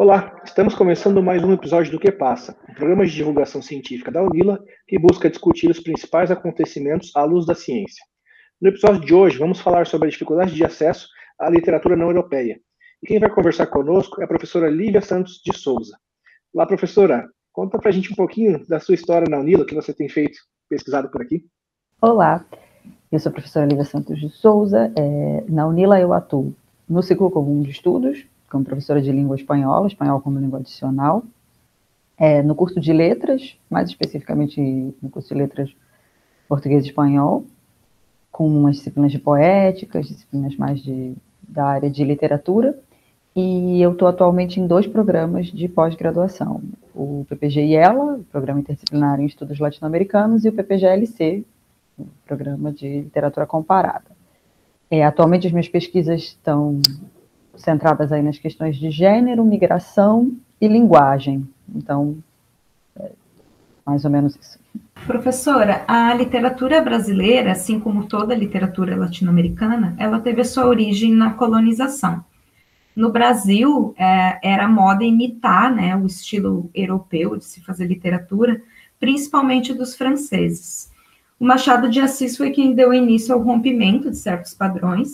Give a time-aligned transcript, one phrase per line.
[0.00, 4.22] Olá, estamos começando mais um episódio do Que Passa, um programa de divulgação científica da
[4.22, 8.04] Unila que busca discutir os principais acontecimentos à luz da ciência.
[8.62, 12.60] No episódio de hoje, vamos falar sobre a dificuldade de acesso à literatura não europeia.
[13.02, 15.98] E quem vai conversar conosco é a professora Lívia Santos de Souza.
[16.54, 20.08] Olá, professora, conta pra gente um pouquinho da sua história na Unila, que você tem
[20.08, 20.38] feito,
[20.68, 21.44] pesquisado por aqui.
[22.00, 22.46] Olá,
[23.10, 24.92] eu sou a professora Lívia Santos de Souza.
[24.96, 26.54] É, na Unila eu atuo
[26.88, 31.22] no ciclo comum de estudos, como professora de língua espanhola, espanhol como língua adicional,
[32.16, 34.60] é, no curso de letras, mais especificamente
[35.00, 35.70] no curso de letras
[36.48, 37.44] português e espanhol,
[38.32, 42.78] com umas disciplinas de poéticas, disciplinas mais de, da área de literatura,
[43.36, 46.60] e eu estou atualmente em dois programas de pós-graduação,
[46.94, 51.44] o PPG-IELA, Programa Interdisciplinar em Estudos Latino-Americanos, e o PPGLC,
[52.26, 54.16] Programa de Literatura Comparada.
[54.90, 56.80] É, atualmente as minhas pesquisas estão
[57.58, 61.48] centradas aí nas questões de gênero, migração e linguagem.
[61.74, 62.16] Então,
[62.98, 63.10] é
[63.84, 64.58] mais ou menos isso.
[65.06, 71.12] Professora, a literatura brasileira, assim como toda a literatura latino-americana, ela teve a sua origem
[71.12, 72.24] na colonização.
[72.94, 78.60] No Brasil, é, era moda imitar né, o estilo europeu de se fazer literatura,
[78.98, 80.90] principalmente dos franceses.
[81.38, 85.12] O Machado de Assis foi quem deu início ao rompimento de certos padrões,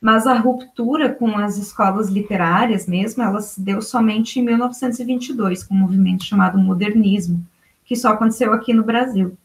[0.00, 5.74] mas a ruptura com as escolas literárias mesmo, ela se deu somente em 1922, com
[5.74, 7.44] um movimento chamado modernismo,
[7.84, 9.36] que só aconteceu aqui no Brasil.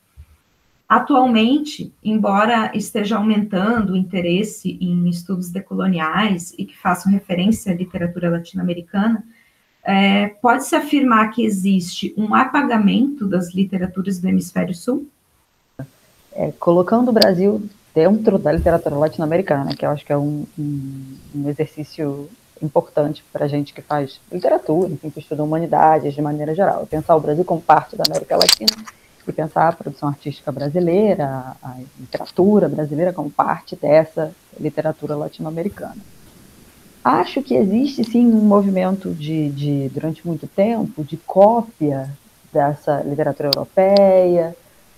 [0.87, 8.29] Atualmente, embora esteja aumentando o interesse em estudos decoloniais e que façam referência à literatura
[8.29, 9.23] latino-americana,
[9.83, 15.07] é, pode-se afirmar que existe um apagamento das literaturas do hemisfério sul?
[16.31, 21.17] É, colocando o Brasil dentro da literatura latino-americana, que eu acho que é um, um,
[21.33, 22.29] um exercício
[22.61, 26.85] importante para a gente que faz literatura, enfim, que estuda humanidades de maneira geral.
[26.85, 28.75] Pensar o Brasil como parte da América Latina
[29.25, 35.97] e pensar a produção artística brasileira, a literatura brasileira como parte dessa literatura latino-americana.
[37.03, 42.09] Acho que existe sim um movimento de, de, durante muito tempo, de cópia
[42.51, 44.55] dessa literatura europeia,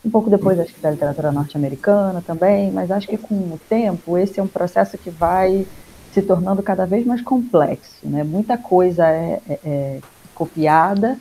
[0.07, 4.18] um pouco depois acho que da literatura norte-americana também, mas acho que com o tempo
[4.18, 5.68] esse é um processo que vai
[6.13, 8.23] se tornando cada vez mais complexo, né?
[8.23, 10.00] Muita coisa é, é, é
[10.34, 11.17] copiada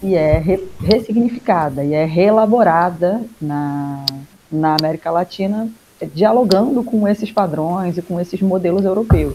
[0.00, 4.06] e é re, ressignificada e é reelaborada na,
[4.50, 5.68] na América Latina,
[6.14, 9.34] dialogando com esses padrões e com esses modelos europeus.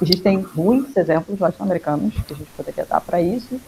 [0.00, 3.60] A gente tem muitos exemplos latino-americanos que a gente poderia dar para isso,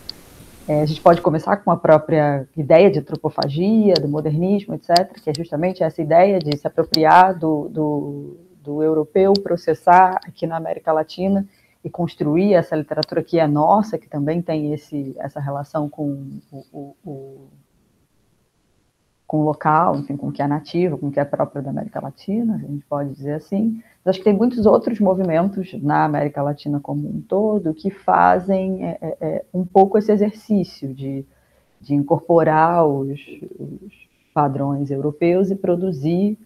[0.68, 5.30] é, a gente pode começar com a própria ideia de antropofagia, do modernismo, etc., que
[5.30, 10.92] é justamente essa ideia de se apropriar do, do, do europeu, processar aqui na América
[10.92, 11.46] Latina
[11.84, 16.64] e construir essa literatura que é nossa, que também tem esse, essa relação com o,
[16.72, 17.48] o, o
[19.26, 21.70] com o local, enfim, com o que é nativo, com o que é próprio da
[21.70, 23.82] América Latina, a gente pode dizer assim.
[24.04, 28.84] Mas acho que tem muitos outros movimentos na América Latina como um todo que fazem
[28.84, 31.24] é, é, é um pouco esse exercício de,
[31.80, 33.18] de incorporar os,
[33.58, 33.92] os
[34.32, 36.38] padrões europeus e produzir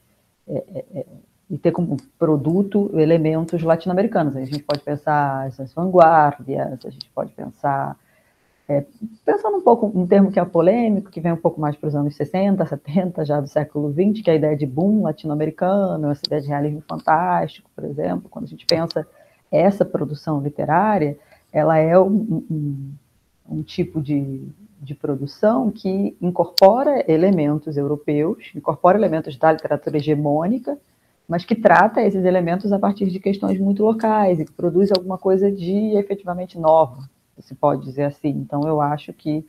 [0.49, 1.07] é, é, é
[1.51, 4.37] e ter como produto elementos latino-americanos.
[4.37, 7.97] A gente pode pensar as vanguardias, a gente pode pensar
[8.71, 8.87] é,
[9.25, 11.97] pensando um pouco, um termo que é polêmico, que vem um pouco mais para os
[11.97, 16.23] anos 60, 70, já do século 20, que é a ideia de boom latino-americano, essa
[16.25, 19.05] ideia de realismo fantástico, por exemplo, quando a gente pensa
[19.51, 21.19] essa produção literária,
[21.53, 22.93] ela é um, um,
[23.49, 24.41] um tipo de,
[24.81, 30.79] de produção que incorpora elementos europeus, incorpora elementos da literatura hegemônica,
[31.27, 35.19] mas que trata esses elementos a partir de questões muito locais e que produz alguma
[35.19, 38.29] coisa de efetivamente nova, se pode dizer assim.
[38.29, 39.45] Então, eu acho que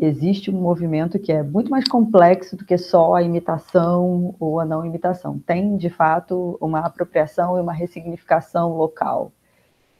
[0.00, 4.64] existe um movimento que é muito mais complexo do que só a imitação ou a
[4.64, 5.38] não imitação.
[5.38, 9.32] Tem, de fato, uma apropriação e uma ressignificação local.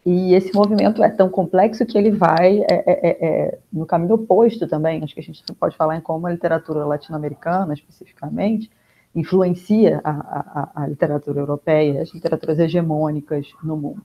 [0.06, 4.14] E esse movimento é tão complexo que ele vai é, é, é, é no caminho
[4.14, 5.02] oposto também.
[5.02, 8.70] Acho que a gente pode falar em como a literatura latino-americana, especificamente,
[9.14, 14.04] influencia a, a, a literatura europeia, as literaturas hegemônicas no mundo.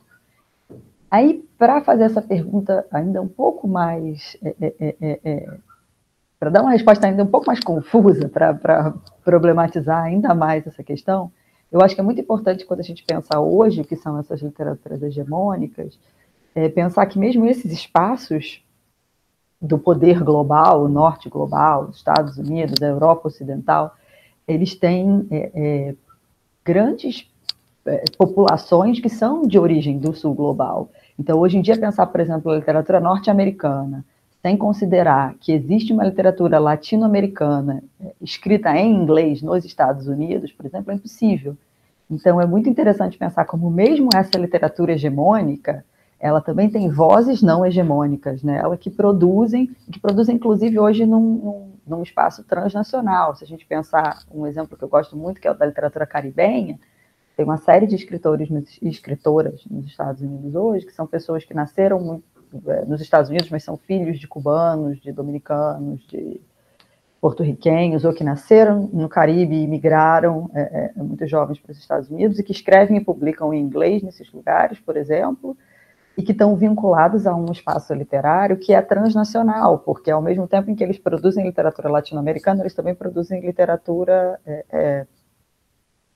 [1.14, 4.36] Aí, para fazer essa pergunta ainda um pouco mais.
[4.44, 5.58] É, é, é, é, é
[6.40, 11.32] para dar uma resposta ainda um pouco mais confusa, para problematizar ainda mais essa questão,
[11.72, 14.42] eu acho que é muito importante quando a gente pensa hoje o que são essas
[14.42, 15.98] literaturas hegemônicas,
[16.54, 18.62] é pensar que mesmo esses espaços
[19.62, 23.96] do poder global, o norte global, os Estados Unidos, a Europa Ocidental,
[24.46, 25.30] eles têm
[26.66, 27.32] grandes
[28.18, 32.52] populações que são de origem do sul global Então, hoje em dia, pensar, por exemplo,
[32.52, 34.04] a literatura norte-americana,
[34.42, 40.66] sem considerar que existe uma literatura latino-americana é, escrita em inglês nos Estados Unidos, por
[40.66, 41.56] exemplo, é impossível.
[42.10, 45.86] Então, é muito interessante pensar como, mesmo essa literatura hegemônica,
[46.20, 48.58] ela também tem vozes não hegemônicas, né?
[48.58, 53.36] Ela que produzem, que produzem, inclusive, hoje num, num, num espaço transnacional.
[53.36, 56.06] Se a gente pensar um exemplo que eu gosto muito, que é o da literatura
[56.06, 56.80] caribenha,
[57.36, 58.50] tem uma série de escritores
[58.82, 62.22] e escritoras nos Estados Unidos hoje, que são pessoas que nasceram
[62.68, 66.40] é, nos Estados Unidos, mas são filhos de cubanos, de dominicanos, de
[67.20, 72.10] porto-riquenhos, ou que nasceram no Caribe e migraram é, é, muito jovens para os Estados
[72.10, 75.58] Unidos, e que escrevem e publicam em inglês nesses lugares, por exemplo,
[76.18, 80.70] e que estão vinculados a um espaço literário que é transnacional, porque ao mesmo tempo
[80.70, 85.08] em que eles produzem literatura latino-americana, eles também produzem literatura é, é,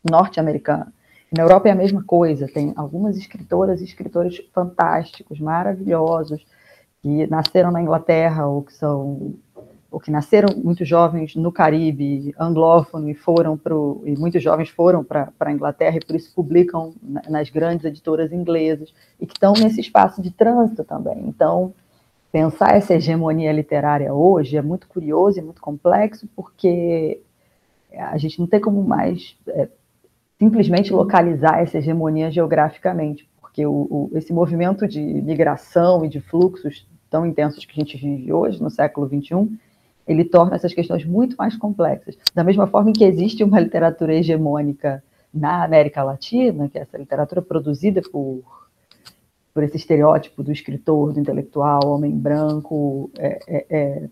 [0.08, 0.94] norte-americana.
[1.32, 6.46] Na Europa é a mesma coisa, tem algumas escritoras e escritores fantásticos, maravilhosos,
[7.02, 9.36] que nasceram na Inglaterra ou que são
[9.90, 13.74] ou que nasceram muito jovens no Caribe, anglófono, e foram para
[14.06, 16.94] e muitos jovens foram para a Inglaterra e por isso publicam
[17.30, 21.24] nas grandes editoras inglesas e que estão nesse espaço de trânsito também.
[21.28, 21.74] Então,
[22.32, 27.22] pensar essa hegemonia literária hoje é muito curioso e muito complexo, porque
[27.98, 29.70] a gente não tem como mais é,
[30.38, 36.88] simplesmente localizar essa hegemonia geograficamente, porque o, o, esse movimento de migração e de fluxos
[37.10, 39.50] tão intensos que a gente vive hoje, no século XXI,
[40.08, 42.18] ele torna essas questões muito mais complexas.
[42.34, 45.04] Da mesma forma que existe uma literatura hegemônica
[45.34, 48.44] na América Latina, que é essa literatura produzida por,
[49.54, 54.10] por esse estereótipo do escritor, do intelectual, homem branco, é, é, é,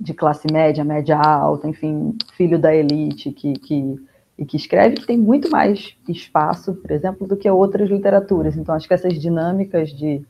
[0.00, 3.96] de classe média, média alta, enfim, filho da elite, que, que
[4.38, 8.56] e que escreve que tem muito mais espaço, por exemplo, do que outras literaturas.
[8.56, 10.24] Então, acho que essas dinâmicas de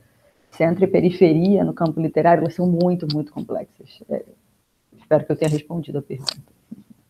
[0.51, 4.03] centro e periferia no campo literário são muito, muito complexas.
[4.09, 4.25] É,
[4.97, 6.37] espero que eu tenha respondido a pergunta.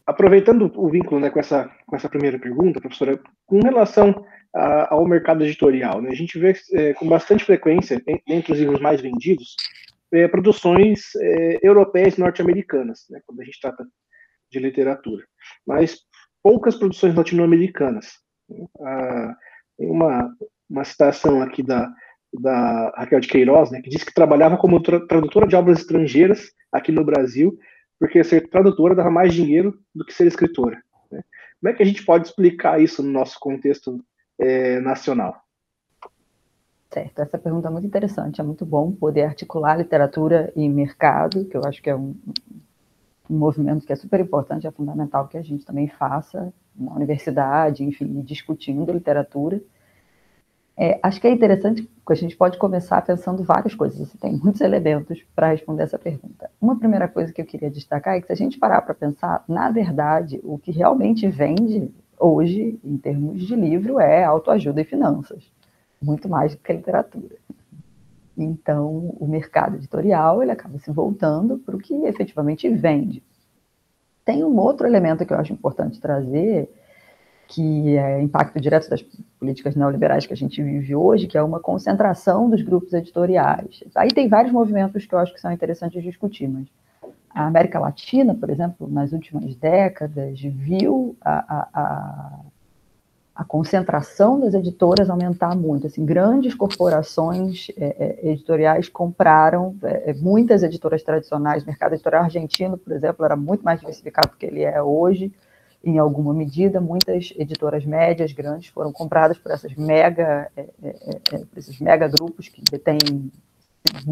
[0.04, 4.24] Aproveitando o vínculo né, com, essa, com essa primeira pergunta, professora, com relação
[4.54, 8.80] a, ao mercado editorial, né, a gente vê é, com bastante frequência, entre os livros
[8.80, 9.54] mais vendidos,
[10.10, 13.86] é, produções é, europeias e norte-americanas, né, quando a gente trata
[14.50, 15.24] de literatura.
[15.66, 16.00] Mas
[16.48, 18.06] poucas produções latino-americanas.
[18.80, 19.36] Ah,
[19.76, 20.34] tem uma,
[20.70, 21.92] uma citação aqui da,
[22.32, 26.50] da Raquel de Queiroz, né, que disse que trabalhava como tra tradutora de obras estrangeiras
[26.72, 27.58] aqui no Brasil,
[28.00, 30.82] porque ser tradutora dava mais dinheiro do que ser escritora.
[31.12, 31.22] Né?
[31.60, 34.02] Como é que a gente pode explicar isso no nosso contexto
[34.40, 35.36] é, nacional?
[36.90, 41.58] Certo, essa pergunta é muito interessante, é muito bom poder articular literatura e mercado, que
[41.58, 42.16] eu acho que é um,
[43.28, 47.84] um movimento que é super importante, é fundamental que a gente também faça na universidade,
[47.84, 49.60] enfim, discutindo literatura.
[50.76, 54.32] É, acho que é interessante que a gente pode começar pensando várias coisas, você tem
[54.36, 56.48] muitos elementos para responder essa pergunta.
[56.60, 59.44] Uma primeira coisa que eu queria destacar é que se a gente parar para pensar,
[59.48, 65.50] na verdade, o que realmente vende hoje, em termos de livro, é autoajuda e finanças,
[66.00, 67.36] muito mais do que literatura.
[68.42, 73.22] Então, o mercado editorial ele acaba se voltando para o que efetivamente vende.
[74.24, 76.70] Tem um outro elemento que eu acho importante trazer,
[77.48, 79.02] que é impacto direto das
[79.38, 83.82] políticas neoliberais que a gente vive hoje, que é uma concentração dos grupos editoriais.
[83.94, 86.66] Aí tem vários movimentos que eu acho que são interessantes discutir, mas
[87.30, 92.40] a América Latina, por exemplo, nas últimas décadas, viu a, a, a
[93.38, 95.86] a concentração das editoras aumentar muito.
[95.86, 101.62] Assim, grandes corporações é, é, editoriais compraram é, é, muitas editoras tradicionais.
[101.62, 105.32] O mercado editorial argentino, por exemplo, era muito mais diversificado do que ele é hoje,
[105.84, 106.80] em alguma medida.
[106.80, 112.48] Muitas editoras médias, grandes, foram compradas por essas mega, é, é, por esses mega grupos
[112.48, 113.30] que detêm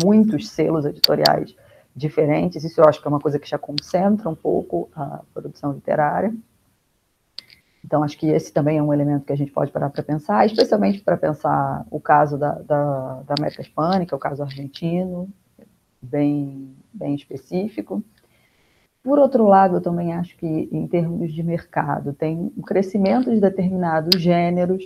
[0.04, 1.52] muitos selos editoriais
[1.96, 2.62] diferentes.
[2.62, 6.32] Isso eu acho que é uma coisa que já concentra um pouco a produção literária.
[7.86, 10.44] Então, acho que esse também é um elemento que a gente pode parar para pensar,
[10.44, 15.28] especialmente para pensar o caso da, da, da, América Hispânica, o caso argentino,
[16.02, 18.02] bem, bem específico.
[19.04, 23.40] Por outro lado, eu também acho que, em termos de mercado, tem um crescimento de
[23.40, 24.82] determinados gêneros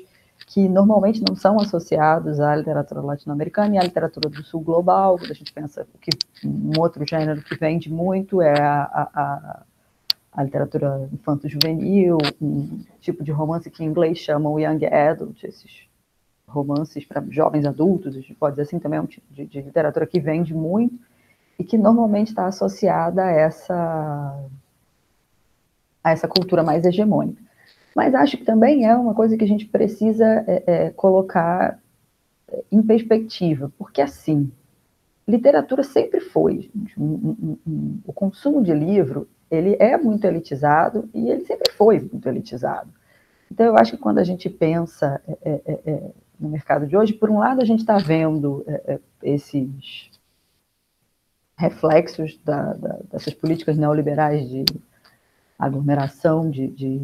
[0.47, 5.19] que normalmente não são associados à literatura latino-americana e à literatura do sul global.
[5.19, 6.11] Quando a gente pensa que
[6.47, 9.63] um outro gênero que vende muito é a, a a
[10.39, 15.89] literatura infanto-juvenil, um tipo de romance que em inglês chamam young adult, esses
[16.47, 19.61] romances para jovens adultos, a gente pode dizer assim, também é um tipo de, de
[19.61, 20.99] literatura que vende muito
[21.59, 24.45] e que normalmente está associada a essa,
[26.03, 27.43] a essa cultura mais hegemônica.
[27.95, 31.79] Mas acho que também é uma coisa que a gente precisa é, é, colocar
[32.71, 34.51] em perspectiva, porque assim,
[35.27, 41.29] literatura sempre foi, um, um, um, o consumo de livro, ele é muito elitizado e
[41.29, 42.91] ele sempre foi muito elitizado.
[43.51, 46.97] Então, eu acho que quando a gente pensa é, é, é, é no mercado de
[46.97, 50.11] hoje, por um lado, a gente está vendo é, esses
[51.57, 54.65] reflexos da, da, dessas políticas neoliberais de
[55.59, 56.99] aglomeração de, de,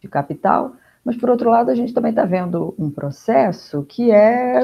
[0.00, 4.62] de capital, mas, por outro lado, a gente também está vendo um processo que é,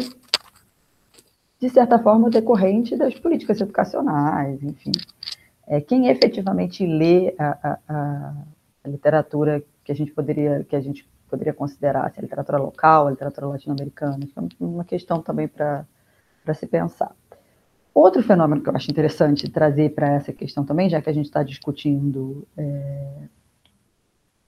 [1.61, 4.93] de certa forma, decorrente das políticas educacionais, enfim.
[5.71, 8.35] É, quem efetivamente lê a, a,
[8.85, 13.07] a, literatura que a gente poderia que a gente poderia considerar assim, a literatura local,
[13.07, 15.87] a literatura latino-americana, é uma questão também para
[16.55, 17.15] se pensar.
[17.95, 21.27] Outro fenômeno que eu acho interessante trazer para essa questão também, já que a gente
[21.27, 23.29] está discutindo é,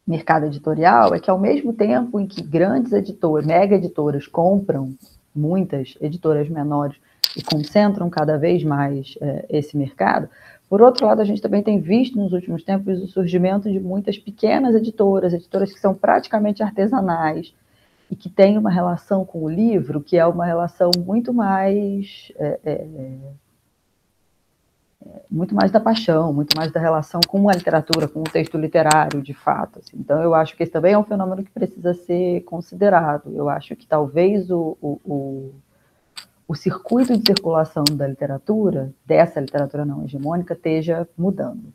[0.04, 4.92] mercado editorial é que ao mesmo tempo em que grandes editoras, mega editoras compram
[5.32, 6.96] muitas editoras menores
[7.36, 10.28] e concentram cada vez mais é, esse mercado,
[10.72, 14.16] por outro lado, a gente também tem visto nos últimos tempos o surgimento de muitas
[14.16, 17.54] pequenas editoras, editoras que são praticamente artesanais
[18.10, 22.58] e que têm uma relação com o livro que é uma relação muito mais é,
[22.64, 22.86] é,
[25.30, 29.20] muito mais da paixão, muito mais da relação com a literatura, com o texto literário,
[29.20, 29.78] de fato.
[29.78, 29.98] Assim.
[29.98, 33.30] Então, eu acho que esse também é um fenômeno que precisa ser considerado.
[33.36, 35.54] Eu acho que talvez o, o, o,
[36.52, 41.72] o circuito de circulação da literatura, dessa literatura não hegemônica, esteja mudando.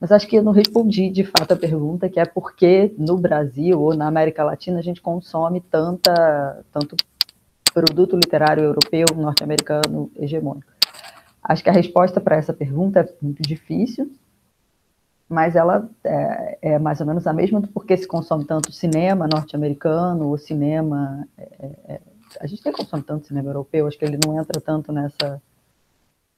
[0.00, 3.16] Mas acho que eu não respondi de fato a pergunta, que é por que no
[3.16, 6.96] Brasil ou na América Latina a gente consome tanta, tanto
[7.72, 10.72] produto literário europeu, norte-americano, hegemônico.
[11.40, 14.10] Acho que a resposta para essa pergunta é muito difícil,
[15.28, 19.28] mas ela é, é, mais ou menos a mesma do porquê se consome tanto cinema
[19.32, 21.28] norte-americano ou cinema.
[21.38, 22.00] É, é,
[22.40, 25.40] a gente nem consome tanto cinema europeu, acho que ele não entra tanto nessa,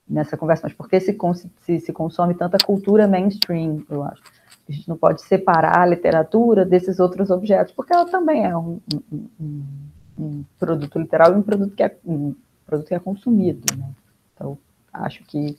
[0.08, 1.16] nessa conversa, mas por que se,
[1.60, 4.22] se, se consome tanta cultura mainstream, eu acho.
[4.68, 8.80] A gente não pode separar a literatura desses outros objetos, porque ela também é um,
[9.10, 9.64] um, um,
[10.18, 11.96] um produto literal e um produto que é,
[12.66, 13.64] produto que é consumido.
[13.76, 13.90] Né?
[14.34, 14.58] Então,
[14.92, 15.56] acho que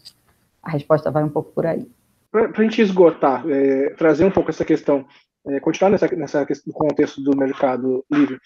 [0.61, 1.89] a resposta vai um pouco por aí.
[2.31, 5.05] Para a gente esgotar, é, trazer um pouco essa questão,
[5.47, 8.39] é, continuar nessa, nessa no contexto do mercado livre,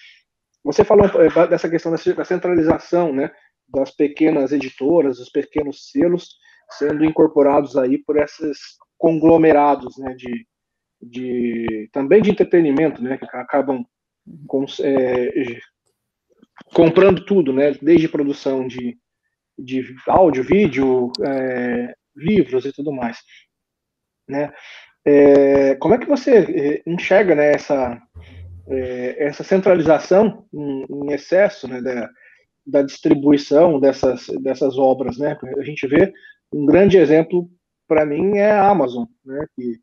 [0.64, 3.32] você falou é, dessa questão da centralização, né,
[3.68, 6.38] das pequenas editoras, dos pequenos selos
[6.72, 8.58] sendo incorporados aí por esses
[8.98, 10.48] conglomerados, né, de,
[11.02, 13.86] de também de entretenimento, né, que acabam
[14.48, 15.58] com, é,
[16.74, 18.98] comprando tudo, né, desde produção de
[19.58, 23.20] de áudio, vídeo, é, livros e tudo mais.
[24.28, 24.52] Né?
[25.06, 28.02] É, como é que você enxerga né, essa,
[28.68, 32.10] é, essa centralização em, em excesso né, da,
[32.66, 35.18] da, distribuição dessas, dessas obras?
[35.18, 35.38] Né?
[35.58, 36.14] A gente vê
[36.54, 37.50] um grande exemplo
[37.88, 39.80] para mim é a Amazon, né, que,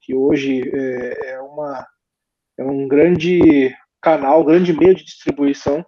[0.00, 1.86] que hoje é, é, uma,
[2.58, 5.84] é um grande canal, grande meio de distribuição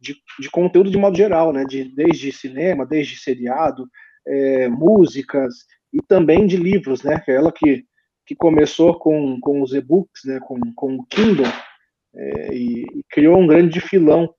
[0.00, 1.64] de, de conteúdo de modo geral, né?
[1.64, 3.88] De, desde cinema, desde seriado,
[4.26, 5.54] é, músicas
[5.92, 7.22] e também de livros, né?
[7.28, 7.84] É ela que,
[8.26, 10.40] que começou com, com os e-books, né?
[10.40, 11.46] Com, com o Kindle
[12.14, 14.32] é, e, e, criou um grande filão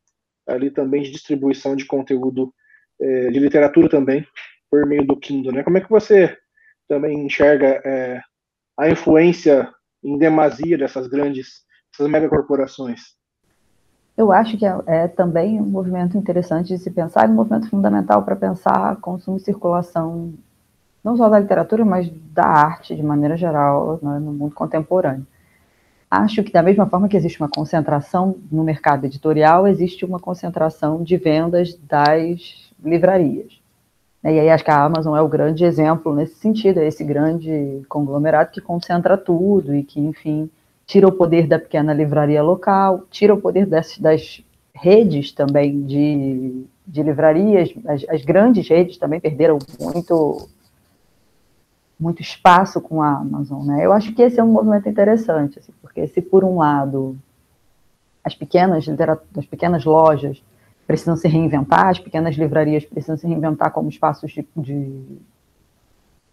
[0.48, 2.54] ali também de distribuição de conteúdo
[3.00, 4.25] é, de literatura também
[4.70, 5.63] por meio do Kindle, né?
[5.63, 6.36] Como é que você
[6.88, 8.22] também enxerga é,
[8.78, 9.70] a influência
[10.04, 11.63] em demasia dessas grandes,
[11.94, 13.01] essas megacorporações?
[14.18, 18.24] Eu acho que é, é, também um movimento interessante de se pensar, um movimento fundamental
[18.24, 20.34] para pensar consumo e circulação,
[21.04, 25.25] não só da literatura, mas da arte de maneira geral, né, no mundo contemporâneo.
[26.12, 31.01] Acho que, da mesma forma que existe uma concentração no mercado editorial, existe uma concentração
[31.01, 33.62] de vendas das livrarias.
[34.22, 37.82] E aí acho que a Amazon é o grande exemplo nesse sentido, é esse grande
[37.88, 40.50] conglomerado que concentra tudo e que, enfim,
[40.86, 44.44] tira o poder da pequena livraria local, tira o poder das, das
[44.75, 50.50] redes também de, de livrarias, as, as, grandes redes também perderam muito
[52.01, 53.86] muito espaço com a Amazon, né?
[53.86, 57.15] Eu acho que esse é um movimento interessante, assim, porque se por um lado
[58.24, 58.86] as pequenas
[59.38, 60.43] as pequenas lojas
[60.88, 65.20] precisam se reinventar, as pequenas livrarias precisam se reinventar como espaços de, de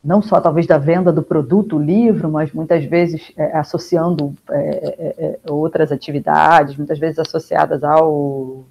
[0.02, 5.38] não só talvez da venda do produto, livro, mas muitas vezes é, associando é, é,
[5.46, 8.64] é, outras atividades, muitas vezes associadas ao,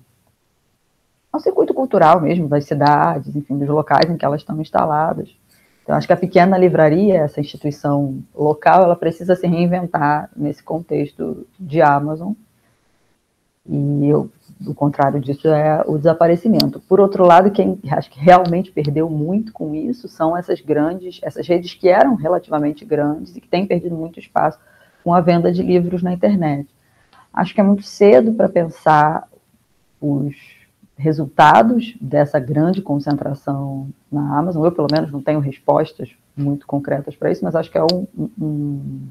[1.31, 5.29] ao circuito cultural mesmo, das cidades, enfim, dos locais em que elas estão instaladas.
[5.88, 11.48] Então, acho que a pequena livraria, essa instituição local, ela precisa se reinventar nesse contexto
[11.58, 12.34] de Amazon.
[13.65, 14.29] E eu
[14.65, 16.82] o contrário disso é o desaparecimento.
[16.82, 21.48] Por outro lado, quem acho que realmente perdeu muito com isso são essas grandes, essas
[21.48, 24.60] redes que eram relativamente grandes e que têm perdido muito espaço
[25.06, 26.67] com a venda de livros na internet.
[27.34, 29.25] Acho que é muito cedo para pensar
[30.01, 30.36] os
[30.97, 34.65] resultados dessa grande concentração na Amazon.
[34.65, 38.07] Eu, pelo menos, não tenho respostas muito concretas para isso, mas acho que é um,
[38.39, 39.07] um,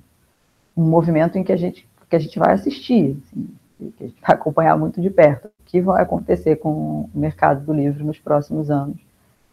[0.76, 3.16] um movimento em que a gente, que a gente vai assistir.
[3.22, 7.10] Assim que a gente vai acompanhar muito de perto, o que vai acontecer com o
[7.14, 8.96] mercado do livro nos próximos anos,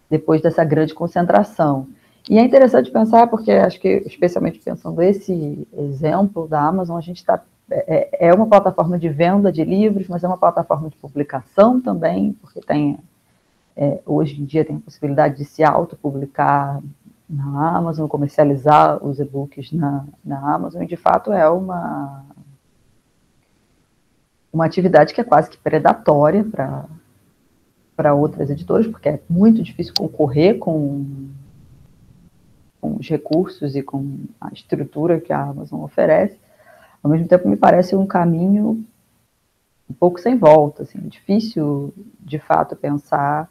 [0.10, 1.88] depois dessa grande concentração.
[2.30, 7.18] E é interessante pensar, porque acho que, especialmente pensando esse exemplo da Amazon, a gente
[7.18, 7.44] está.
[7.70, 12.34] É, é uma plataforma de venda de livros, mas é uma plataforma de publicação também,
[12.34, 13.00] porque tem.
[13.76, 16.80] É, hoje em dia tem a possibilidade de se autopublicar
[17.28, 22.24] na Amazon, comercializar os e-books na, na Amazon, e de fato é uma,
[24.52, 26.46] uma atividade que é quase que predatória
[27.96, 31.30] para outras editoras, porque é muito difícil concorrer com,
[32.80, 36.43] com os recursos e com a estrutura que a Amazon oferece.
[37.04, 38.84] Ao mesmo tempo, me parece um caminho
[39.90, 43.50] um pouco sem volta, assim, difícil de fato pensar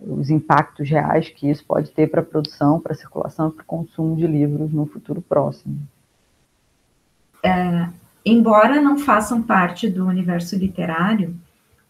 [0.00, 3.66] os impactos reais que isso pode ter para a produção, para a circulação para o
[3.66, 5.78] consumo de livros no futuro próximo.
[7.42, 7.88] É,
[8.24, 11.36] embora não façam parte do universo literário,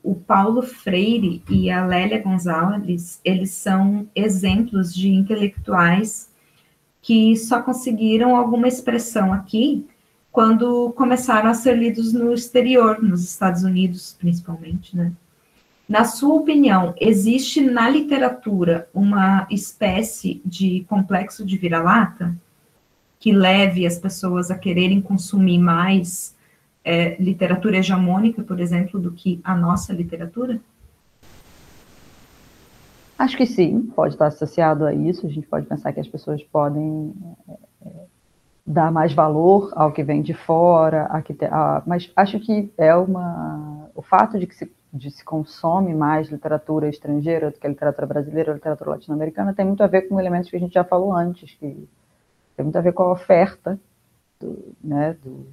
[0.03, 6.31] o Paulo Freire e a Lélia Gonzalez, eles são exemplos de intelectuais
[7.01, 9.87] que só conseguiram alguma expressão aqui
[10.33, 15.13] quando começaram a ser lidos no exterior, nos Estados Unidos, principalmente, né?
[15.89, 22.35] Na sua opinião, existe na literatura uma espécie de complexo de vira-lata?
[23.23, 26.35] que leve as pessoas a quererem consumir mais
[26.85, 30.61] é, literatura hegemônica, por exemplo, do que a nossa literatura?
[33.17, 35.25] Acho que sim, pode estar associado a isso.
[35.25, 37.15] A gente pode pensar que as pessoas podem
[38.73, 42.73] dar mais valor ao que vem de fora, a que te, a, mas acho que
[42.77, 47.67] é uma o fato de que se, de se consome mais literatura estrangeira do que
[47.67, 50.75] a literatura brasileira, a literatura latino-americana tem muito a ver com elementos que a gente
[50.75, 51.89] já falou antes, que
[52.57, 53.79] tem muito a ver com a oferta,
[54.41, 55.47] do, né, do,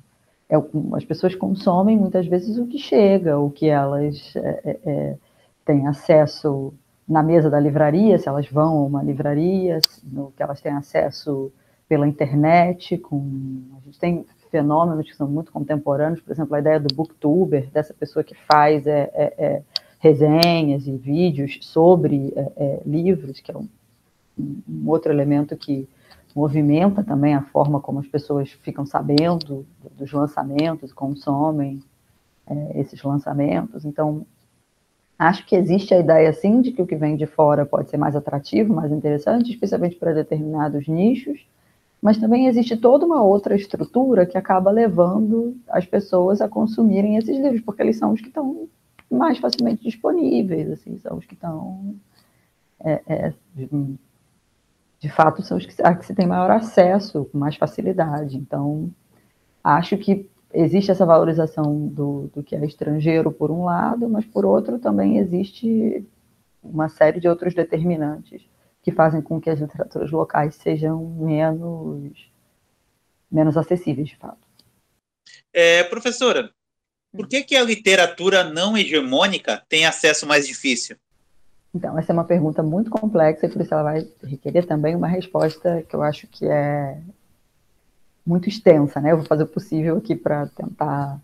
[0.50, 0.56] é,
[0.96, 5.18] as pessoas consomem muitas vezes o que chega, o que elas é, é, é,
[5.64, 6.74] têm acesso
[7.08, 11.52] na mesa da livraria, se elas vão a uma livraria, no que elas têm acesso
[11.90, 16.80] pela internet, com a gente tem fenômenos que são muito contemporâneos, por exemplo, a ideia
[16.80, 19.64] do booktuber, dessa pessoa que faz é, é, é
[20.00, 22.34] resenhas e vídeos sobre
[22.86, 23.68] livros, que é um,
[24.40, 25.90] um outro elemento que
[26.36, 29.66] movimenta também a forma como as pessoas ficam sabendo
[29.98, 31.84] dos lançamentos, consomem
[32.48, 33.84] é, esses lançamentos.
[33.84, 34.26] Então,
[35.18, 37.98] acho que existe a ideia, sim, de que o que vem de fora pode ser
[37.98, 41.46] mais atrativo, mais interessante, especialmente para determinados nichos,
[42.02, 47.38] mas também existe toda uma outra estrutura que acaba levando as pessoas a consumirem esses
[47.38, 48.68] livros, porque eles são os que estão
[49.12, 51.96] mais facilmente disponíveis, assim, são os que estão
[52.80, 53.34] é, é,
[55.00, 58.38] de fato, são os que, a que se tem maior acesso, com mais facilidade.
[58.38, 58.90] Então,
[59.64, 64.46] acho que existe essa valorização do, do que é estrangeiro, por um lado, mas, por
[64.46, 66.06] outro, também existe
[66.62, 68.44] uma série de outros determinantes
[68.90, 72.32] que fazem com que as literaturas locais sejam menos,
[73.32, 74.48] menos acessíveis, de fato.
[75.54, 76.52] É, professora,
[77.12, 80.98] por que, que a literatura não hegemônica tem acesso mais difícil?
[81.74, 85.08] Então, essa é uma pergunta muito complexa e por isso ela vai requerer também uma
[85.08, 87.00] resposta que eu acho que é
[88.26, 89.12] muito extensa, né?
[89.12, 91.22] Eu vou fazer o possível aqui para tentar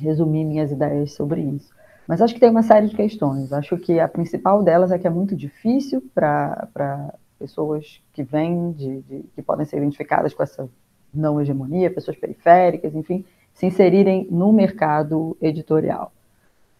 [0.00, 1.70] resumir minhas ideias sobre isso.
[2.10, 3.52] Mas acho que tem uma série de questões.
[3.52, 9.00] Acho que a principal delas é que é muito difícil para pessoas que vêm, de,
[9.02, 10.68] de, que podem ser identificadas com essa
[11.14, 16.12] não hegemonia, pessoas periféricas, enfim, se inserirem no mercado editorial.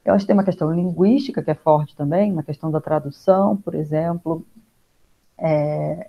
[0.04, 3.56] Eu acho que tem uma questão linguística que é forte também, uma questão da tradução,
[3.56, 4.44] por exemplo.
[5.38, 6.08] É,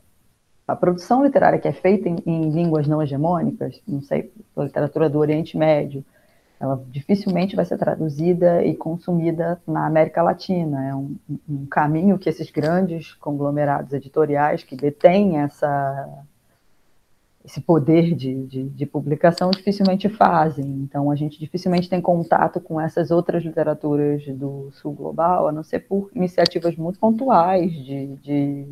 [0.67, 5.07] a produção literária que é feita em, em, línguas não hegemônicas, não sei, a literatura
[5.07, 6.03] do Oriente Médio,
[6.61, 10.87] ela dificilmente vai ser traduzida e consumida na América Latina.
[10.87, 11.15] É um,
[11.49, 16.23] um caminho que esses grandes conglomerados editoriais que detêm essa
[17.43, 20.63] esse poder de, de, de, publicação dificilmente fazem.
[20.63, 25.63] Então, a gente dificilmente tem contato com essas outras literaturas do sul global, a não
[25.63, 28.67] ser por iniciativas muito pontuais de, de,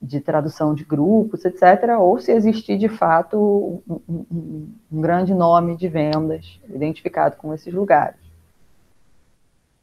[0.00, 5.88] de tradução de grupos, etc., ou se existir de fato um, um, grande nome de
[5.88, 8.16] vendas identificado com esses lugares.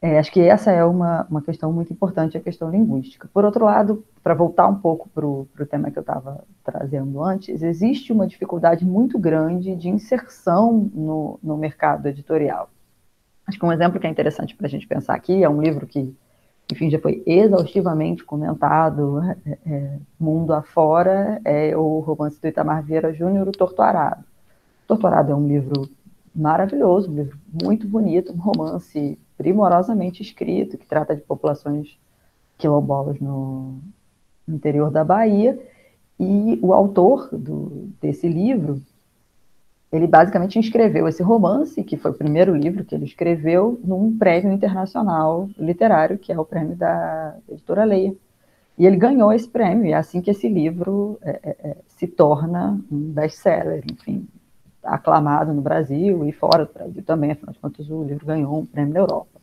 [0.00, 3.28] É, acho que essa é uma, uma questão muito importante, a questão linguística.
[3.32, 7.62] Por outro lado, para voltar um pouco para o tema que eu estava trazendo antes,
[7.62, 12.70] existe uma dificuldade muito grande de inserção no, no mercado editorial.
[13.46, 15.86] Acho que um exemplo que é interessante para a gente pensar aqui é um livro
[15.86, 16.14] que,
[16.70, 23.12] enfim, já foi exaustivamente comentado é, é, mundo afora, é o romance do Itamar Vieira
[23.12, 24.24] Júnior, O Torturado.
[24.86, 25.88] Torturado é um livro
[26.34, 31.98] maravilhoso, um livro muito bonito, um romance primorosamente escrito, que trata de populações
[32.58, 33.78] quilombolas no
[34.48, 35.58] interior da Bahia,
[36.18, 38.80] e o autor do, desse livro,
[39.96, 44.52] ele basicamente escreveu esse romance, que foi o primeiro livro que ele escreveu, num prêmio
[44.52, 48.14] internacional literário, que é o prêmio da editora Leia.
[48.78, 52.06] E ele ganhou esse prêmio, e é assim que esse livro é, é, é se
[52.06, 54.26] torna um best-seller, enfim,
[54.82, 58.66] aclamado no Brasil e fora do Brasil também, afinal de contas o livro ganhou um
[58.66, 59.36] prêmio na Europa.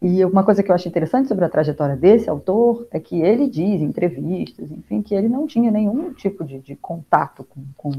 [0.00, 3.48] E uma coisa que eu acho interessante sobre a trajetória desse autor é que ele
[3.48, 7.92] diz em entrevistas, enfim, que ele não tinha nenhum tipo de, de contato com, com,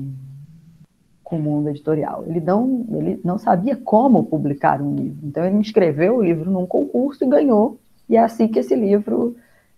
[1.24, 2.24] com, o mundo editorial.
[2.28, 5.20] Ele não, ele não sabia como publicar um livro.
[5.24, 7.80] Então ele escreveu o livro num concurso e ganhou.
[8.10, 9.36] E é assim que esse livro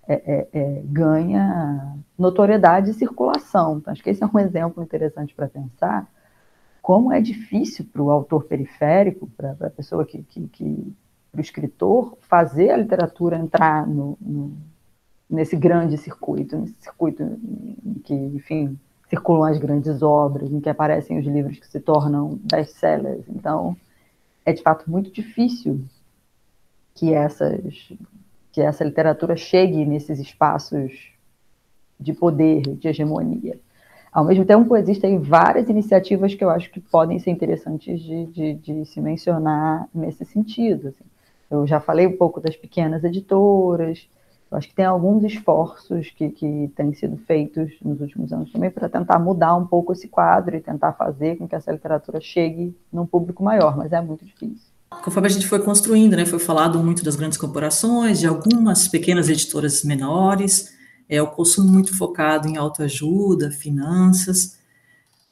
[0.07, 3.77] é, é, é, ganha notoriedade e circulação.
[3.77, 6.07] Então, acho que esse é um exemplo interessante para pensar
[6.81, 10.93] como é difícil para o autor periférico, para a pessoa que, que, que
[11.31, 14.55] para o escritor, fazer a literatura entrar no, no,
[15.29, 17.23] nesse grande circuito, nesse circuito
[18.03, 18.79] que, enfim,
[19.09, 23.25] circulam as grandes obras, em que aparecem os livros que se tornam best-sellers.
[23.29, 23.75] Então,
[24.45, 25.81] é de fato muito difícil
[26.93, 27.89] que essas
[28.51, 31.11] que essa literatura chegue nesses espaços
[31.99, 33.59] de poder, de hegemonia.
[34.13, 38.53] Ao mesmo tempo, existem várias iniciativas que eu acho que podem ser interessantes de, de,
[38.53, 40.87] de se mencionar nesse sentido.
[40.87, 41.03] Assim.
[41.51, 44.07] Eu já falei um pouco das pequenas editoras,
[44.51, 48.69] eu acho que tem alguns esforços que, que têm sido feitos nos últimos anos também
[48.69, 52.75] para tentar mudar um pouco esse quadro e tentar fazer com que essa literatura chegue
[52.91, 54.75] num público maior, mas é muito difícil.
[55.03, 59.29] Conforme a gente foi construindo, né, foi falado muito das grandes corporações, de algumas pequenas
[59.29, 60.73] editoras menores,
[61.09, 64.57] é o consumo muito focado em autoajuda, finanças,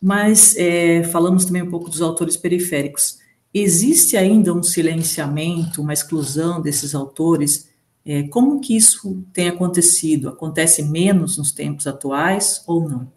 [0.01, 3.19] mas é, falamos também um pouco dos autores periféricos.
[3.53, 7.69] Existe ainda um silenciamento, uma exclusão desses autores?
[8.05, 10.29] É, como que isso tem acontecido?
[10.29, 13.07] Acontece menos nos tempos atuais ou não?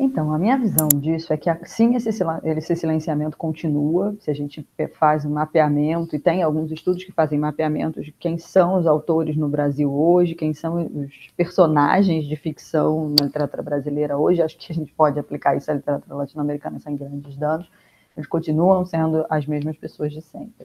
[0.00, 5.24] Então, a minha visão disso é que, sim, esse, silenciamento continua, se a gente faz
[5.24, 9.48] um mapeamento, e tem alguns estudos que fazem mapeamento de quem são os autores no
[9.48, 14.74] Brasil hoje, quem são os personagens de ficção na literatura brasileira hoje, acho que a
[14.74, 17.68] gente pode aplicar isso à literatura latino-americana sem grandes danos,
[18.16, 20.64] eles continuam sendo as mesmas pessoas de sempre.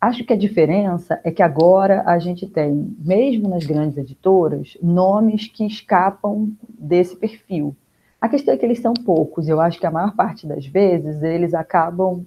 [0.00, 5.46] Acho que a diferença é que agora a gente tem, mesmo nas grandes editoras, nomes
[5.46, 7.76] que escapam desse perfil.
[8.18, 11.22] A questão é que eles são poucos, eu acho que a maior parte das vezes
[11.22, 12.24] eles acabam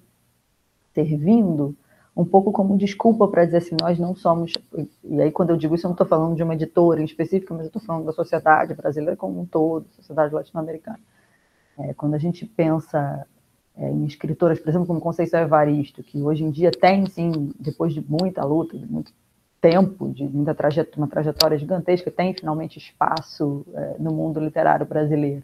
[0.93, 1.75] servindo
[2.15, 4.53] um pouco como desculpa para dizer assim, nós não somos.
[5.03, 7.53] E aí, quando eu digo isso, eu não estou falando de uma editora em específico,
[7.53, 10.99] mas eu estou falando da sociedade brasileira como um todo, sociedade latino-americana.
[11.79, 13.25] É, quando a gente pensa
[13.77, 17.93] é, em escritoras, por exemplo, como Conceição Evaristo, que hoje em dia tem, sim, depois
[17.93, 19.11] de muita luta, de muito
[19.59, 25.43] tempo, de muita trajetória, uma trajetória gigantesca, tem finalmente espaço é, no mundo literário brasileiro.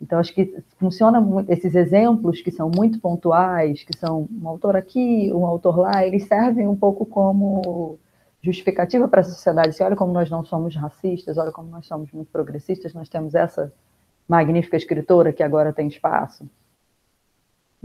[0.00, 4.76] Então, acho que funciona muito, esses exemplos que são muito pontuais, que são um autor
[4.76, 7.98] aqui, um autor lá, eles servem um pouco como
[8.42, 9.74] justificativa para a sociedade.
[9.74, 13.34] Se olha como nós não somos racistas, olha como nós somos muito progressistas, nós temos
[13.34, 13.72] essa
[14.28, 16.48] magnífica escritora que agora tem espaço.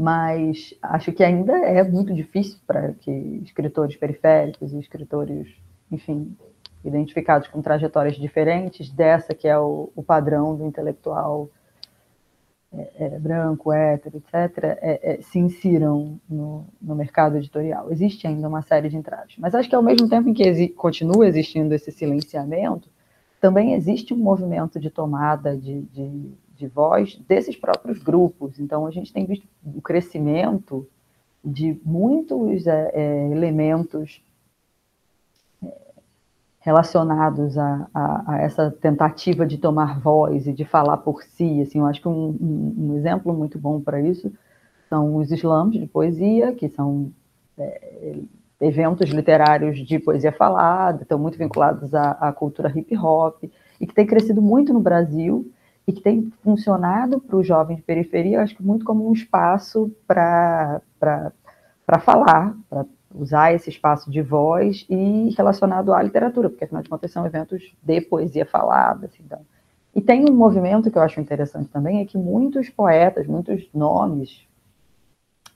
[0.02, 3.12] Mas acho que ainda é muito difícil para que
[3.44, 5.48] escritores periféricos e escritores,
[5.92, 6.36] enfim,
[6.84, 11.52] identificados com trajetórias diferentes dessa que é o, o padrão do intelectual
[12.74, 17.92] é, é, branco, hétero, etc., é, é, se insiram no, no, mercado editorial.
[17.92, 19.36] Existe ainda uma série de entraves.
[19.38, 22.90] Mas acho que ao mesmo tempo em que exi continua existindo esse silenciamento,
[23.40, 28.60] também existe um movimento de tomada de, de, de voz desses próprios grupos.
[28.60, 30.88] Então, a gente tem visto o crescimento
[31.44, 34.24] de muitos é, é, elementos
[36.60, 41.62] relacionados a, a, a, essa tentativa de tomar voz e de falar por si.
[41.62, 44.32] Assim, eu acho que um, um, um exemplo muito bom para isso
[44.88, 47.12] são os slams de poesia, que são
[47.58, 48.16] é,
[48.60, 53.44] eventos literários de poesia falada, estão muito vinculados à, à cultura hip hop,
[53.80, 55.52] e que tem crescido muito no Brasil
[55.88, 59.92] e que tem funcionado para o jovem de periferia, acho que muito como um espaço
[60.08, 60.82] para
[62.02, 67.12] falar, para usar esse espaço de voz e relacionado à literatura, porque afinal de contas
[67.12, 69.08] são eventos de poesia falada.
[69.08, 69.42] Assim, então.
[69.94, 74.48] E tem um movimento que eu acho interessante também, é que muitos poetas, muitos nomes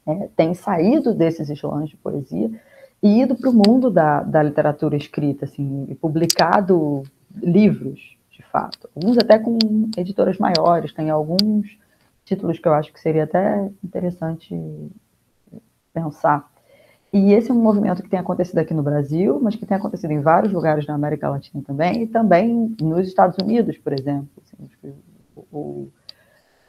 [0.06, 2.52] é, têm saído desses slams de poesia
[3.02, 7.04] e ido para o mundo da, da literatura escrita, assim, e publicado
[7.36, 8.15] livros,
[8.56, 8.90] fato.
[8.96, 9.58] Alguns até com
[9.98, 11.78] editoras maiores, tem alguns
[12.24, 14.58] títulos que eu acho que seria até interessante
[15.94, 16.50] pensar.
[17.12, 20.12] E esse é um movimento que tem acontecido aqui no Brasil, mas que tem acontecido
[20.12, 24.30] em vários lugares na América Latina também, e também nos Estados Unidos, por exemplo.
[24.42, 24.94] Assim,
[25.36, 25.90] o,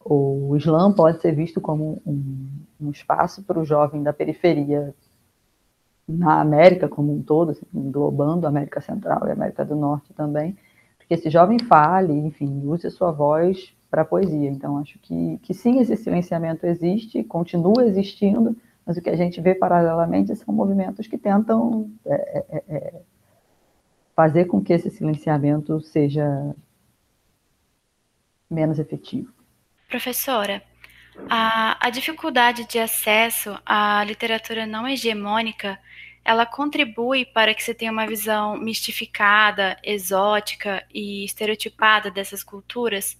[0.05, 2.49] o, o Islã pode ser visto como um,
[2.81, 4.93] um espaço para o jovem da periferia
[6.09, 10.13] na América como um todo, assim, englobando a América Central e a América do Norte
[10.15, 10.57] também,
[11.09, 14.51] que esse jovem fale, enfim, use a sua voz para a poesia.
[14.51, 19.41] Então, acho que, que sim, esse silenciamento existe, continua existindo, mas o que a gente
[19.41, 23.01] vê paralelamente são movimentos que tentam é, é, é, é
[24.15, 26.55] fazer com que esse silenciamento seja
[28.51, 29.33] menos efetivo.
[29.89, 30.63] Professora,
[31.29, 35.79] a, a dificuldade de acesso à literatura não hegemônica
[36.27, 43.17] ela contribui para que você tenha uma visão mistificada, exótica e estereotipada dessas culturas,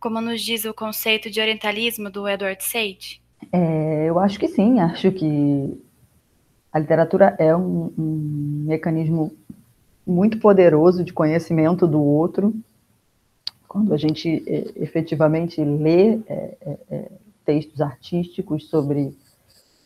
[0.00, 3.20] como nos diz o conceito de orientalismo do Edward Said?
[3.52, 5.78] É, eu acho que sim, acho que
[6.72, 9.30] a literatura é um, um mecanismo
[10.06, 12.54] muito poderoso de conhecimento do outro.
[13.68, 17.08] Quando a gente é, efetivamente lê é, é, é
[17.44, 19.14] textos artísticos sobre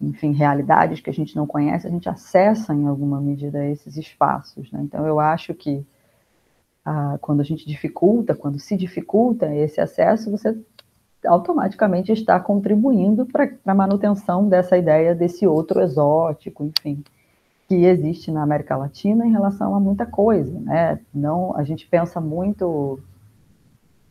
[0.03, 4.71] enfim, realidades que a gente não conhece, a gente acessa em alguma medida esses espaços.
[4.73, 4.81] Né?
[4.83, 5.87] Então, eu acho que
[6.85, 10.59] ah, quando a gente dificulta, quando se dificulta esse acesso, você
[11.25, 17.05] automaticamente está contribuindo para a manutenção dessa ideia desse outro exótico, enfim,
[17.69, 20.99] que existe na América Latina em relação a muita coisa, né?
[21.15, 22.99] Não, a gente pensa muito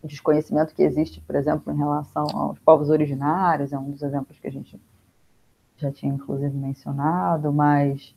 [0.02, 4.40] o desconhecimento que existe, por exemplo, em relação aos povos originários, é um dos exemplos
[4.40, 4.80] que a gente
[5.82, 8.16] já tinha inclusive mencionado, mas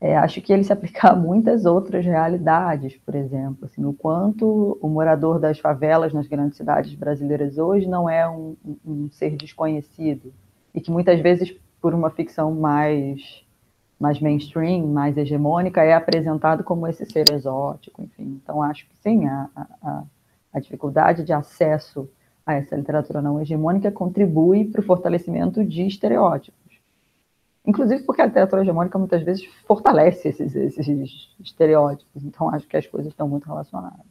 [0.00, 4.78] é, acho que ele se aplica a muitas outras realidades, por exemplo, assim, o quanto
[4.80, 10.32] o morador das favelas nas grandes cidades brasileiras hoje não é um, um ser desconhecido
[10.74, 13.44] e que muitas vezes por uma ficção mais
[13.98, 18.40] mais mainstream, mais hegemônica, é apresentado como esse ser exótico, enfim.
[18.42, 20.02] Então, acho que sim, a, a,
[20.52, 22.10] a dificuldade de acesso
[22.46, 26.78] a essa literatura não hegemônica contribui para o fortalecimento de estereótipos.
[27.66, 32.22] Inclusive porque a literatura hegemônica muitas vezes fortalece esses, esses estereótipos.
[32.22, 34.04] Então, acho que as coisas estão muito relacionadas.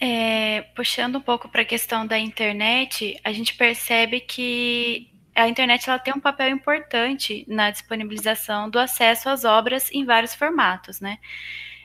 [0.00, 5.88] É, puxando um pouco para a questão da internet, a gente percebe que a internet
[5.88, 11.18] ela tem um papel importante na disponibilização do acesso às obras em vários formatos, né?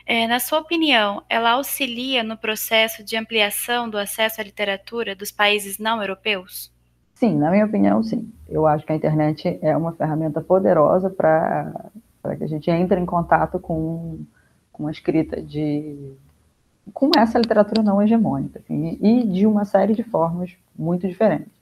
[0.05, 5.31] É, na sua opinião, ela auxilia no processo de ampliação do acesso à literatura dos
[5.31, 6.71] países não europeus?
[7.13, 8.29] Sim, na minha opinião, sim.
[8.49, 11.89] Eu acho que a internet é uma ferramenta poderosa para
[12.37, 14.19] que a gente entre em contato com,
[14.73, 16.13] com a escrita de.
[16.93, 21.53] com essa literatura não hegemônica, assim, e de uma série de formas muito diferentes.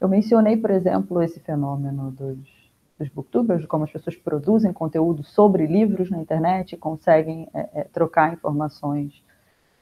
[0.00, 2.59] Eu mencionei, por exemplo, esse fenômeno dos
[3.00, 8.34] dos booktubers, como as pessoas produzem conteúdo sobre livros na internet, conseguem é, é, trocar
[8.34, 9.24] informações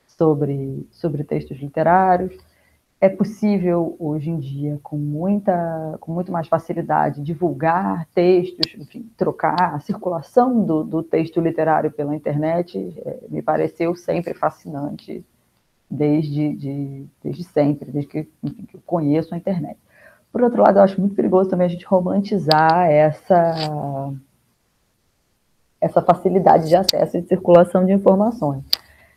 [0.06, 2.36] sobre, sobre textos literários.
[3.00, 9.74] É possível, hoje em dia, com, muita, com muito mais facilidade, divulgar textos, enfim, trocar
[9.74, 15.24] a circulação do, do texto literário pela internet, é, me pareceu sempre fascinante,
[15.90, 19.78] desde, de, desde sempre, desde que, enfim, que eu conheço a internet.
[20.32, 24.12] Por outro lado, eu acho muito perigoso também a gente romantizar essa,
[25.80, 28.64] essa facilidade de acesso e de circulação de informações.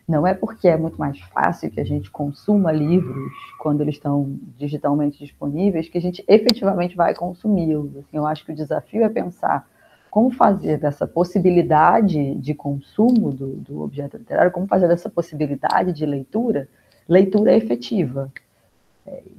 [0.08, 4.38] Não é porque é muito mais fácil que a gente consuma livros quando eles estão
[4.58, 7.96] digitalmente disponíveis que a gente efetivamente vai consumi-los.
[7.98, 9.68] Assim, eu acho que o desafio é pensar
[10.10, 16.06] como fazer dessa possibilidade de consumo do, do objeto literário, como fazer dessa possibilidade de
[16.06, 16.68] leitura,
[17.08, 18.30] leitura efetiva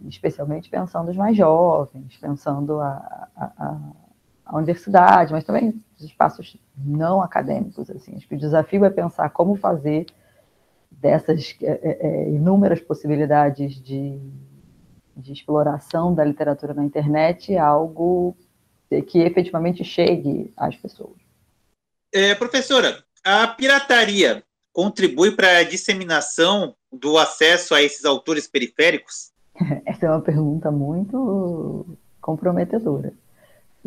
[0.09, 3.79] especialmente pensando os mais jovens, pensando a, a,
[4.47, 7.91] a, universidade, mas também os espaços não acadêmicos.
[7.91, 8.17] Assim.
[8.17, 10.07] Acho que o desafio é pensar como fazer
[10.91, 14.21] dessas é, é, é, inúmeras possibilidades de,
[15.17, 18.37] de exploração da literatura na internet algo
[19.07, 21.17] que efetivamente chegue às pessoas.
[22.13, 29.32] É, professora, a pirataria contribui para a disseminação do acesso a esses autores periféricos?
[29.85, 31.87] Essa é uma pergunta muito
[32.21, 33.13] comprometedora.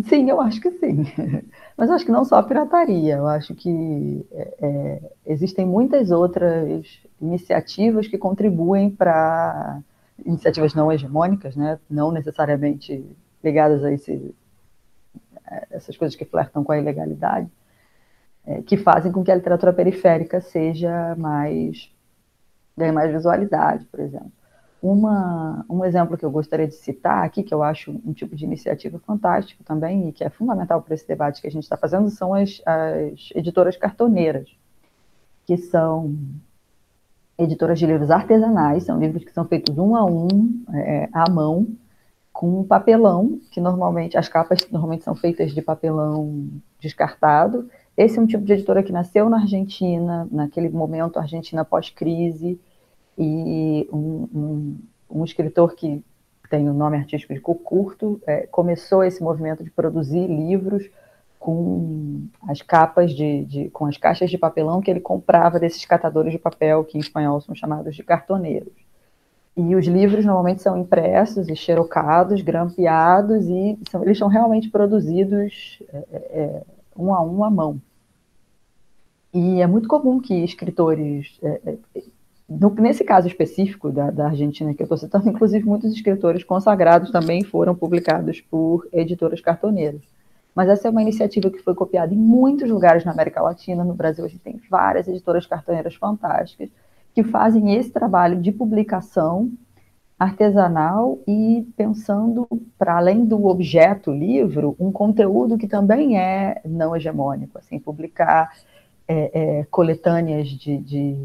[0.03, 1.05] Sim, eu acho que sim.
[1.77, 6.99] Mas acho que não só a pirataria, eu acho que é, é, existem muitas outras
[7.21, 9.81] iniciativas que contribuem para
[10.25, 11.79] iniciativas não hegemônicas, né?
[11.89, 13.05] não necessariamente
[13.43, 14.35] ligadas a esse,
[15.71, 17.49] essas coisas que flertam com a ilegalidade,
[18.45, 21.89] é, que fazem com que a literatura periférica seja mais
[22.77, 24.31] ganhe mais visualidade, por exemplo.
[24.87, 28.45] Uma, um exemplo que eu gostaria de citar aqui, que eu acho um tipo de
[28.45, 32.07] iniciativa fantástico também, e que é fundamental para esse debate que a gente está fazendo,
[32.11, 34.47] são as, as editoras cartoneiras,
[35.43, 36.15] que são
[37.35, 41.65] editoras de livros artesanais, são livros que são feitos um a um, é, à mão,
[42.31, 46.47] com papelão, que normalmente, as capas normalmente são feitas de papelão
[46.79, 47.67] descartado.
[47.97, 52.59] Esse é um tipo de editora que nasceu na Argentina, naquele momento, Argentina pós-crise,
[53.17, 56.03] e um, um, um, escritor que
[56.49, 60.89] tem o nome artístico de Curto é, começou esse movimento de produzir livros
[61.39, 66.31] com as capas de, de, com as caixas de papelão que ele comprava desses catadores
[66.31, 68.73] de papel que em espanhol são chamados de cartoneiros.
[69.55, 75.81] E os livros normalmente são impressos e xerocados, grampeados e são, eles são realmente produzidos
[75.93, 76.63] é, é, é
[76.97, 77.79] um a um à mão.
[79.33, 82.01] E é muito comum que escritores é, é
[82.47, 87.11] no, nesse caso específico da, da Argentina que eu estou citando, inclusive muitos escritores consagrados
[87.11, 90.01] também foram publicados por editoras cartoneiras.
[90.53, 93.83] Mas essa é uma iniciativa que foi copiada em muitos lugares na América Latina.
[93.83, 96.69] No Brasil, a gente tem várias editoras cartoneiras fantásticas
[97.13, 99.51] que fazem esse trabalho de publicação
[100.17, 107.57] artesanal e pensando, para além do objeto livro, um conteúdo que também é não hegemônico,
[107.57, 108.49] assim, publicar
[109.07, 111.15] é, é, coletâneas de, de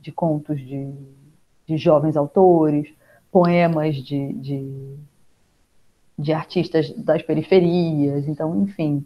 [0.00, 0.92] de contos de,
[1.66, 2.88] de jovens autores,
[3.30, 4.96] poemas de, de,
[6.18, 9.04] de artistas das periferias, então, enfim,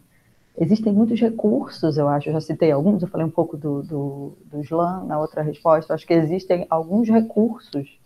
[0.58, 4.32] existem muitos recursos, eu acho, eu já citei alguns, eu falei um pouco do, do,
[4.46, 7.98] do slam na outra resposta, acho que existem alguns recursos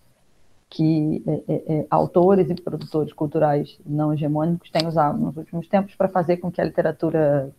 [0.69, 5.95] que é, é, é, autores e produtores culturais não hegemônicos têm usado nos últimos tempos
[5.95, 7.55] para fazer com que a literatura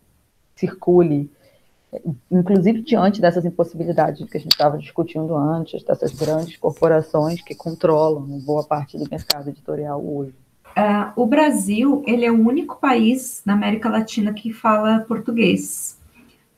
[0.54, 1.30] circule
[2.30, 8.26] inclusive diante dessas impossibilidades que a gente estava discutindo antes, dessas grandes corporações que controlam
[8.40, 10.34] boa parte do mercado editorial hoje.
[10.76, 15.98] Uh, o Brasil ele é o único país na América Latina que fala português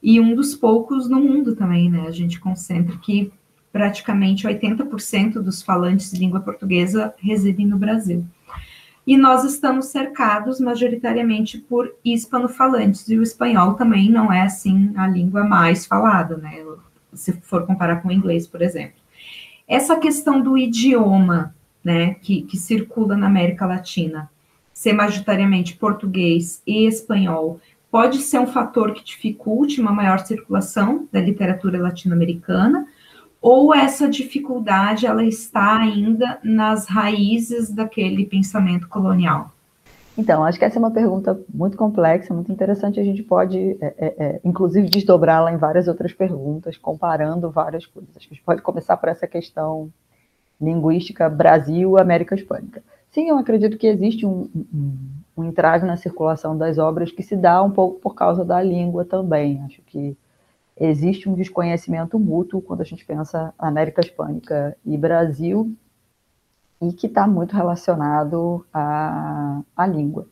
[0.03, 2.07] e um dos poucos no mundo também, né?
[2.07, 3.33] A gente concentra que
[3.73, 8.25] praticamente 80% dos falantes de língua portuguesa residem no Brasil
[9.07, 15.07] e nós estamos cercados majoritariamente por hispanofalantes, e o espanhol também não é, assim, a
[15.07, 16.65] língua mais falada, né,
[17.13, 19.01] se for comparar com o inglês, por exemplo.
[19.67, 24.31] Essa questão do idioma, né, que, que circula na América Latina,
[24.73, 27.61] ser majoritariamente português e espanhol,
[27.91, 32.87] pode ser um fator que dificulte uma maior circulação da literatura latino-americana,
[33.41, 39.51] ou essa dificuldade ela está ainda nas raízes daquele pensamento colonial?
[40.19, 43.01] Então, acho que essa é uma pergunta muito complexa, muito interessante.
[43.01, 48.11] A gente pode, é, é, é, inclusive, desdobrá-la em várias outras perguntas, comparando várias coisas.
[48.15, 49.91] Acho que a gente pode começar por essa questão
[50.61, 52.83] linguística Brasil-América Hispânica.
[53.11, 54.97] Sim, eu acredito que existe um, um,
[55.39, 59.05] um entrave na circulação das obras que se dá um pouco por causa da língua
[59.05, 59.63] também.
[59.65, 60.17] Acho que
[60.81, 65.77] existe um desconhecimento mútuo quando a gente pensa América Hispânica e Brasil,
[66.81, 70.27] e que está muito relacionado à, à língua.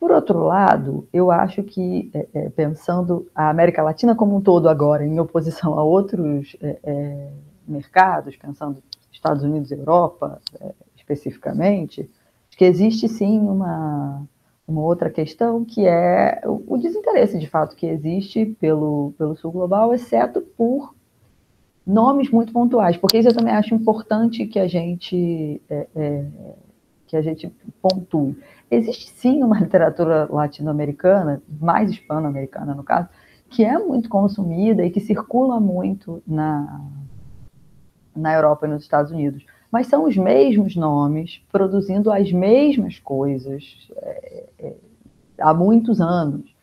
[0.00, 4.68] Por outro lado, eu acho que, é, é, pensando a América Latina como um todo
[4.68, 7.32] agora, em oposição a outros é, é
[7.66, 12.10] mercados, pensando Estados Unidos e Europa é, especificamente,
[12.56, 14.26] que existe sim uma,
[14.68, 19.94] uma outra questão, que é o desinteresse de fato que existe pelo, pelo Sul Global,
[19.94, 20.94] exceto por
[21.86, 26.24] nomes muito pontuais, porque isso eu também acho importante que a gente é, é,
[27.06, 27.50] que a gente
[27.80, 28.38] pontue.
[28.70, 33.08] Existe sim uma literatura latino-americana, mais hispano-americana no caso,
[33.48, 36.82] que é muito consumida e que circula muito na,
[38.14, 43.88] na Europa e nos Estados Unidos mas são os mesmos nomes produzindo as mesmas coisas
[43.96, 44.74] é, é,
[45.38, 46.54] há muitos anos.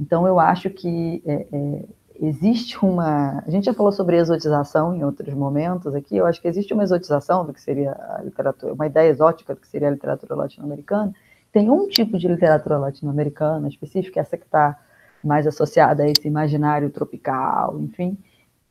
[0.00, 1.82] Então, eu acho que é, é,
[2.20, 3.42] existe uma.
[3.46, 6.82] A gente já falou sobre exotização em outros momentos aqui, eu acho que existe uma
[6.82, 11.12] exotização do que seria a literatura, uma ideia exótica do que seria a literatura latino-americana.
[11.52, 14.78] Tem um tipo de literatura latino-americana específica, essa que está
[15.22, 18.18] mais associada a esse imaginário tropical, enfim,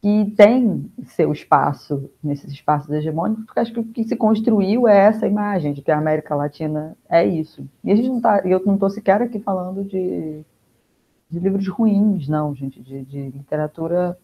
[0.04, 4.98] que tem seu espaço nesses espaços hegemônicos, porque acho que o que se construiu é
[4.98, 7.66] essa imagem de que a América Latina é isso.
[7.82, 10.44] E a gente não tá, eu não estou sequer aqui falando de,
[11.30, 14.20] de livros ruins, não, gente, de, de, literatura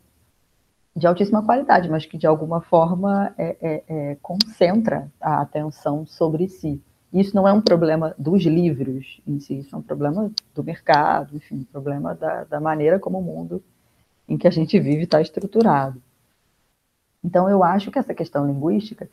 [0.93, 6.49] de altíssima qualidade, mas que de alguma forma é, é, é, concentra a atenção sobre
[6.49, 6.83] si.
[7.13, 11.37] Isso não é um problema dos livros em si, isso é um problema do mercado,
[11.37, 13.63] enfim, um problema da, da maneira como o mundo
[14.29, 16.01] em que a gente vive está estruturado.
[17.23, 19.09] Então, eu acho que essa questão linguística,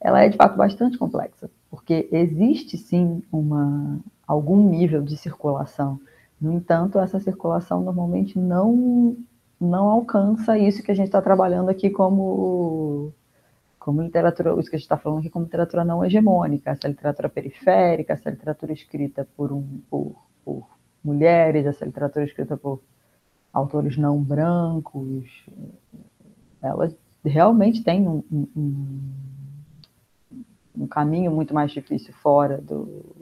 [0.00, 5.98] ela é de fato bastante complexa, porque existe sim uma, algum nível de circulação.
[6.38, 9.16] No entanto, essa circulação normalmente não,
[9.58, 13.10] não alcança isso que a gente está trabalhando aqui como,
[13.78, 17.28] como literatura, isso que a gente está falando aqui como literatura não hegemônica, essa literatura
[17.30, 20.14] periférica, essa literatura escrita por, um, por,
[20.44, 20.68] por
[21.02, 22.82] mulheres, essa literatura escrita por
[23.56, 25.24] autores não brancos,
[26.60, 26.94] elas
[27.24, 29.12] realmente têm um, um,
[30.76, 33.16] um caminho muito mais difícil fora do,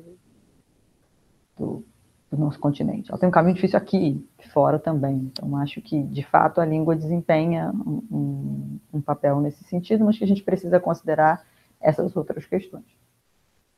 [1.57, 1.85] do,
[2.31, 3.11] do, nosso continente.
[3.11, 5.31] Ela tem um caminho difícil aqui, fora também.
[5.33, 10.25] Então, acho que, de fato, a língua desempenha um, um papel nesse sentido, mas que
[10.25, 11.45] a gente precisa considerar
[11.81, 12.85] essas outras questões.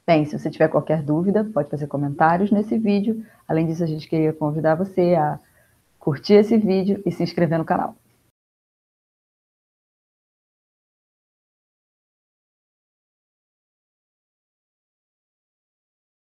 [0.07, 3.27] Bem, se você tiver qualquer dúvida, pode fazer comentários nesse vídeo.
[3.47, 5.39] Além disso, a gente queria convidar você a
[6.07, 7.97] curtir esse vídeo e se inscrever no canal.